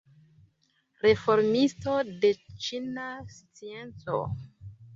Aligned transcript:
Reformisto 1.05 1.99
de 2.25 2.33
ĉina 2.65 3.07
scienco. 3.39 4.21